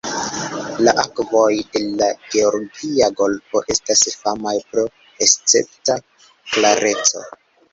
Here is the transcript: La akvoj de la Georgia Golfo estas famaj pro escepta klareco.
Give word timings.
La 0.85 0.93
akvoj 1.01 1.57
de 1.75 1.81
la 1.99 2.07
Georgia 2.35 3.11
Golfo 3.19 3.63
estas 3.75 4.03
famaj 4.23 4.57
pro 4.73 4.87
escepta 5.27 6.01
klareco. 6.25 7.27